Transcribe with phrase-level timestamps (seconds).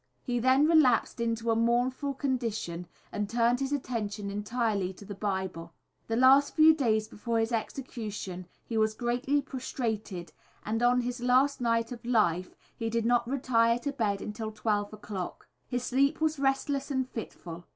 [0.23, 5.73] He then relapsed into a mournful condition, and turned his attention entirely to the Bible.
[6.07, 10.31] The last few days before his execution he was greatly prostrated,
[10.65, 14.91] and on his last night of life he did not retire to bed until twelve
[14.91, 15.47] o'clock.
[15.67, 17.65] His sleep was restless and fitful.